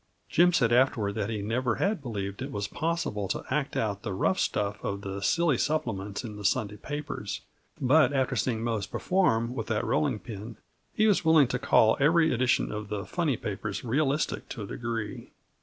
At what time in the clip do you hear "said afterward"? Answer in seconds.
0.51-1.13